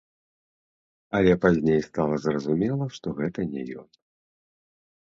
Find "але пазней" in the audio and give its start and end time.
1.19-1.81